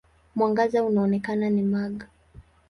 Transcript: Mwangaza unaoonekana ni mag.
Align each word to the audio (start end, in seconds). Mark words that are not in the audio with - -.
Mwangaza 0.35 0.83
unaoonekana 0.83 1.49
ni 1.49 1.61
mag. 1.63 2.03